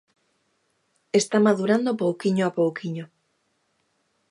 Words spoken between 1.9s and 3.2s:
pouquiño a pouquiño.